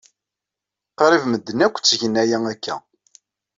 [0.97, 2.75] Qrib medden akk ttgen aya akka.